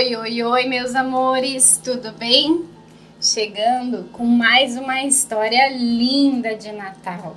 [0.00, 2.64] Oi, oi, oi, meus amores, tudo bem?
[3.20, 7.36] Chegando com mais uma história linda de Natal.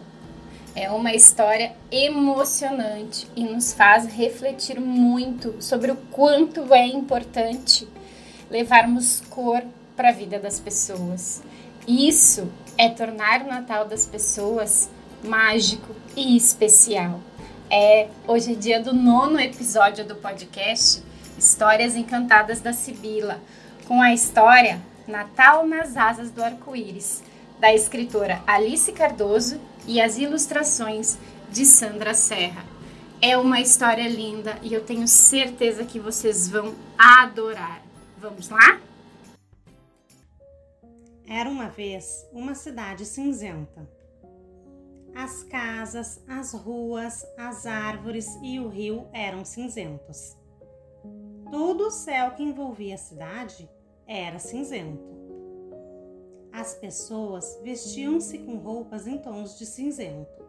[0.74, 7.86] É uma história emocionante e nos faz refletir muito sobre o quanto é importante
[8.50, 9.62] levarmos cor
[9.94, 11.44] para a vida das pessoas.
[11.86, 14.90] Isso é tornar o Natal das pessoas
[15.22, 17.20] mágico e especial.
[17.70, 21.04] É, hoje é dia do nono episódio do podcast
[21.44, 23.38] Histórias Encantadas da Sibila,
[23.86, 27.22] com a história Natal nas Asas do Arco-Íris,
[27.60, 31.18] da escritora Alice Cardoso e as ilustrações
[31.52, 32.64] de Sandra Serra.
[33.22, 37.82] É uma história linda e eu tenho certeza que vocês vão adorar.
[38.18, 38.80] Vamos lá?
[41.28, 43.86] Era uma vez uma cidade cinzenta.
[45.14, 50.42] As casas, as ruas, as árvores e o rio eram cinzentos.
[51.54, 53.70] Todo o céu que envolvia a cidade
[54.08, 55.04] era cinzento.
[56.52, 60.44] As pessoas vestiam-se com roupas em tons de cinzento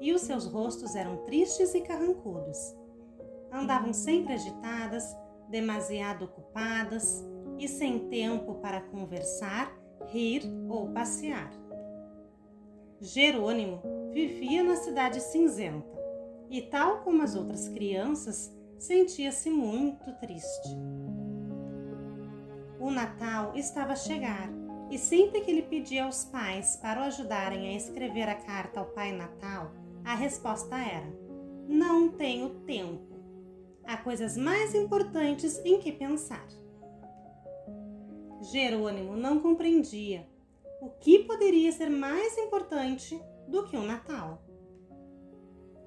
[0.00, 2.74] e os seus rostos eram tristes e carrancudos.
[3.52, 5.16] Andavam sempre agitadas,
[5.48, 7.24] demasiado ocupadas
[7.56, 9.72] e sem tempo para conversar,
[10.08, 11.52] rir ou passear.
[13.00, 15.96] Jerônimo vivia na cidade cinzenta
[16.50, 20.68] e, tal como as outras crianças, sentia-se muito triste.
[22.80, 24.50] O Natal estava a chegar
[24.90, 28.86] e sempre que ele pedia aos pais para o ajudarem a escrever a carta ao
[28.86, 29.70] Pai Natal,
[30.02, 31.06] a resposta era:
[31.68, 33.20] Não tenho tempo.
[33.84, 36.46] Há coisas mais importantes em que pensar.
[38.50, 40.26] Jerônimo não compreendia
[40.80, 44.42] o que poderia ser mais importante do que o Natal.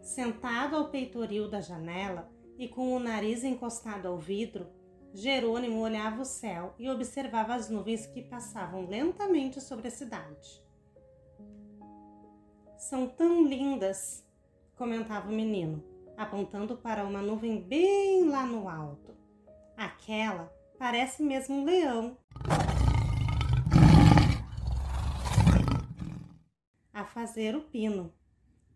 [0.02, 4.68] Sentado ao peitoril da janela, e com o nariz encostado ao vidro,
[5.14, 10.64] Jerônimo olhava o céu e observava as nuvens que passavam lentamente sobre a cidade.
[12.78, 14.26] São tão lindas,
[14.76, 15.84] comentava o menino,
[16.18, 19.16] apontando para uma nuvem bem lá no alto.
[19.78, 22.18] Aquela parece mesmo um leão.
[26.92, 28.14] A fazer o pino.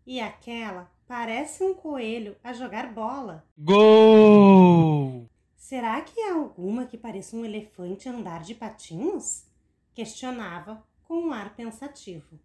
[0.06, 3.42] E aquela Parece um coelho a jogar bola.
[3.56, 5.26] Gol!
[5.56, 9.46] Será que há alguma que pareça um elefante andar de patinhos?
[9.94, 12.38] Questionava com um ar pensativo.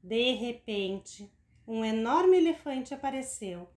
[0.00, 1.28] De repente,
[1.66, 3.68] um enorme elefante apareceu.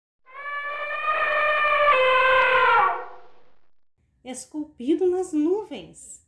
[4.23, 6.23] Esculpido nas nuvens.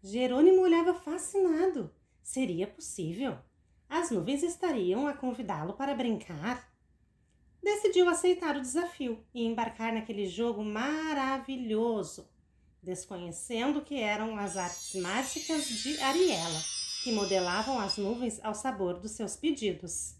[0.00, 1.92] Jerônimo olhava fascinado.
[2.22, 3.36] Seria possível?
[3.88, 6.70] As nuvens estariam a convidá-lo para brincar?
[7.62, 12.28] Decidiu aceitar o desafio e embarcar naquele jogo maravilhoso,
[12.82, 16.60] desconhecendo que eram as artes mágicas de Ariela,
[17.02, 20.16] que modelavam as nuvens ao sabor dos seus pedidos.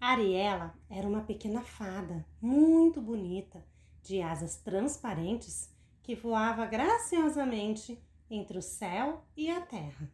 [0.00, 3.64] Ariela era uma pequena fada, muito bonita,
[4.02, 5.70] de asas transparentes,
[6.02, 10.10] que voava graciosamente entre o céu e a terra.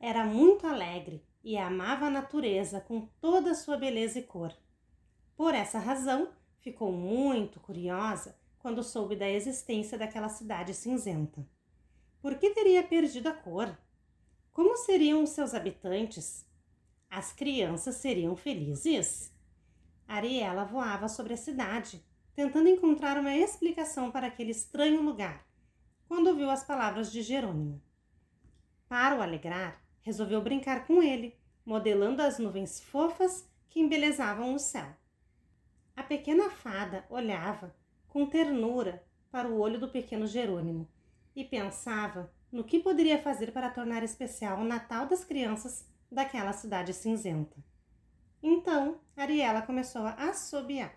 [0.00, 4.52] Era muito alegre e amava a natureza com toda a sua beleza e cor.
[5.38, 11.48] Por essa razão, ficou muito curiosa quando soube da existência daquela cidade cinzenta.
[12.20, 13.78] Por que teria perdido a cor?
[14.52, 16.44] Como seriam os seus habitantes?
[17.08, 19.32] As crianças seriam felizes?
[20.08, 25.46] Ariela voava sobre a cidade, tentando encontrar uma explicação para aquele estranho lugar,
[26.08, 27.80] quando ouviu as palavras de Jerônimo.
[28.88, 34.97] Para o alegrar, resolveu brincar com ele, modelando as nuvens fofas que embelezavam o céu.
[35.98, 37.74] A pequena fada olhava
[38.06, 40.88] com ternura para o olho do pequeno Jerônimo
[41.34, 46.94] e pensava no que poderia fazer para tornar especial o Natal das crianças daquela cidade
[46.94, 47.56] cinzenta.
[48.40, 50.94] Então, Ariela começou a assobiar.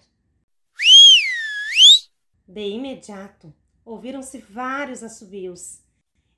[2.48, 3.52] De imediato,
[3.84, 5.82] ouviram-se vários assobios,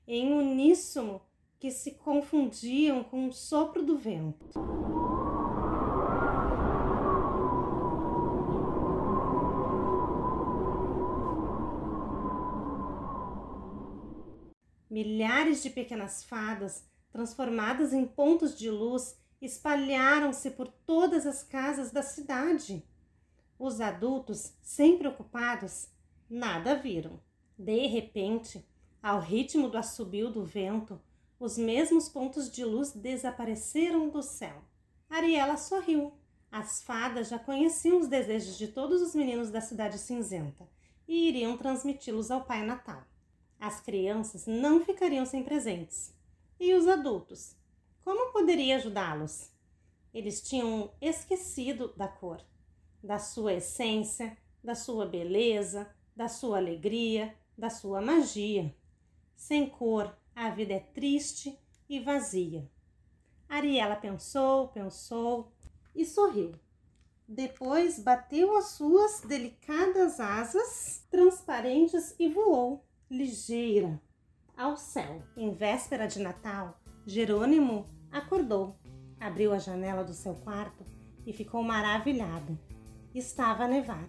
[0.08, 1.20] em uníssono
[1.60, 4.58] que se confundiam com o sopro do vento.
[14.94, 22.00] Milhares de pequenas fadas, transformadas em pontos de luz, espalharam-se por todas as casas da
[22.00, 22.86] cidade.
[23.58, 25.88] Os adultos, sempre ocupados,
[26.30, 27.18] nada viram.
[27.58, 28.64] De repente,
[29.02, 31.00] ao ritmo do assobio do vento,
[31.40, 34.62] os mesmos pontos de luz desapareceram do céu.
[35.10, 36.12] Ariela sorriu.
[36.52, 40.68] As fadas já conheciam os desejos de todos os meninos da cidade cinzenta
[41.08, 43.02] e iriam transmiti-los ao Pai Natal.
[43.64, 46.14] As crianças não ficariam sem presentes.
[46.60, 47.56] E os adultos?
[48.04, 49.50] Como poderia ajudá-los?
[50.12, 52.44] Eles tinham esquecido da cor,
[53.02, 58.76] da sua essência, da sua beleza, da sua alegria, da sua magia.
[59.34, 61.58] Sem cor, a vida é triste
[61.88, 62.70] e vazia.
[63.48, 65.50] Ariela pensou, pensou
[65.94, 66.52] e sorriu.
[67.26, 74.00] Depois bateu as suas delicadas asas transparentes e voou, ligeira,
[74.56, 75.22] ao céu.
[75.36, 78.76] Em véspera de Natal, Jerônimo acordou,
[79.20, 80.84] abriu a janela do seu quarto
[81.26, 82.58] e ficou maravilhado.
[83.14, 84.06] Estava a nevar,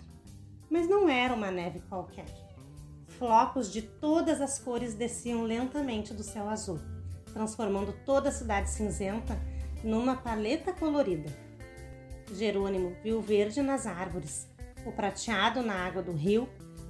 [0.69, 2.25] mas não era uma neve qualquer.
[3.07, 6.79] Flocos de todas as cores desciam lentamente do céu azul,
[7.33, 9.39] transformando toda a cidade cinzenta
[9.83, 11.31] numa paleta colorida.
[12.33, 14.47] Jerônimo viu o verde nas árvores,
[14.85, 16.49] o prateado na água do rio,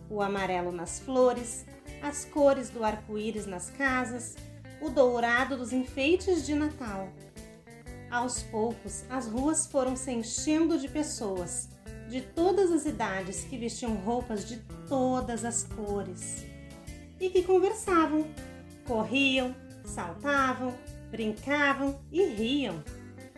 [0.10, 1.66] o amarelo nas flores,
[2.06, 4.36] as cores do arco-íris nas casas,
[4.80, 7.10] o dourado dos enfeites de Natal.
[8.12, 11.68] Aos poucos, as ruas foram se enchendo de pessoas,
[12.08, 14.58] de todas as idades, que vestiam roupas de
[14.88, 16.46] todas as cores
[17.20, 18.28] e que conversavam,
[18.86, 20.76] corriam, saltavam,
[21.10, 22.84] brincavam e riam.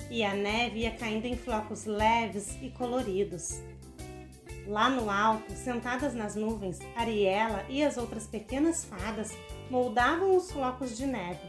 [0.10, 3.62] E a neve ia caindo em flocos leves e coloridos.
[4.68, 9.32] Lá no alto, sentadas nas nuvens, Ariela e as outras pequenas fadas
[9.70, 11.40] moldavam os flocos de neve,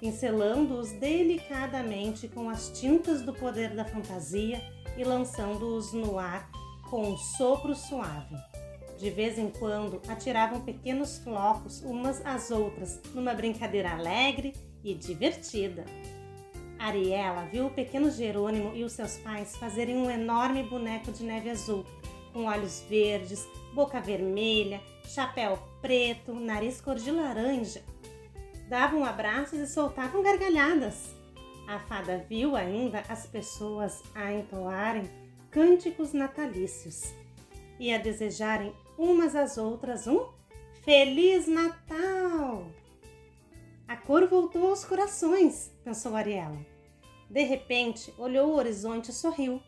[0.00, 4.58] pincelando-os delicadamente com as tintas do poder da fantasia
[4.96, 6.50] e lançando-os no ar
[6.88, 8.36] com um sopro suave.
[8.98, 15.84] De vez em quando, atiravam pequenos flocos umas às outras, numa brincadeira alegre e divertida.
[16.78, 21.50] Ariela viu o pequeno Jerônimo e os seus pais fazerem um enorme boneco de neve
[21.50, 21.84] azul
[22.32, 27.82] com olhos verdes, boca vermelha, chapéu preto, nariz cor de laranja.
[28.68, 31.14] Davam abraços e soltavam gargalhadas.
[31.68, 35.08] A fada viu ainda as pessoas a entoarem
[35.50, 37.12] cânticos natalícios
[37.78, 40.26] e a desejarem umas às outras um
[40.82, 42.66] Feliz Natal!
[43.86, 46.58] A cor voltou aos corações, pensou Ariela.
[47.30, 49.62] De repente, olhou o horizonte e sorriu.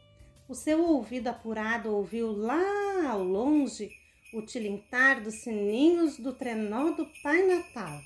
[0.46, 3.91] O seu ouvido apurado ouviu lá ao longe
[4.35, 7.99] o tilintar dos sininhos do trenó do Pai Natal.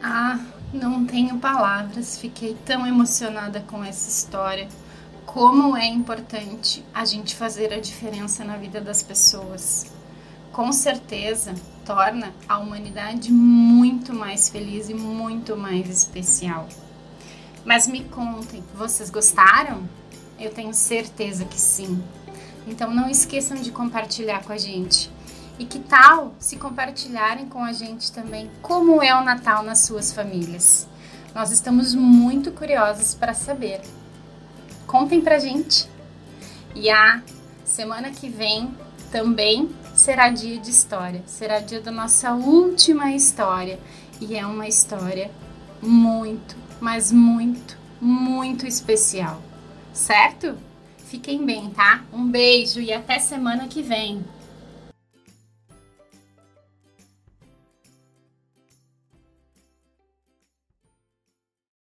[0.00, 0.38] Ah,
[0.72, 4.68] não tenho palavras, fiquei tão emocionada com essa história.
[5.26, 9.95] Como é importante a gente fazer a diferença na vida das pessoas.
[10.56, 11.54] Com certeza,
[11.84, 16.66] torna a humanidade muito mais feliz e muito mais especial.
[17.62, 19.86] Mas me contem, vocês gostaram?
[20.40, 22.02] Eu tenho certeza que sim.
[22.66, 25.12] Então não esqueçam de compartilhar com a gente.
[25.58, 30.10] E que tal se compartilharem com a gente também como é o Natal nas suas
[30.10, 30.88] famílias?
[31.34, 33.82] Nós estamos muito curiosos para saber.
[34.86, 35.86] Contem pra gente.
[36.74, 37.20] E a
[37.62, 38.74] semana que vem
[39.12, 43.80] também será dia de história, será dia da nossa última história
[44.20, 45.30] e é uma história
[45.82, 49.42] muito, mas muito, muito especial,
[49.94, 50.54] certo?
[51.06, 52.04] Fiquem bem, tá?
[52.12, 54.22] Um beijo e até semana que vem.